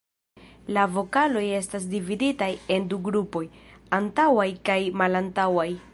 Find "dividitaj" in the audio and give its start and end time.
1.91-2.49